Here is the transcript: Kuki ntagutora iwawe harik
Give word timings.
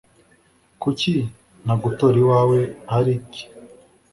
Kuki 0.81 1.13
ntagutora 1.63 2.17
iwawe 2.23 2.59
harik 2.91 3.29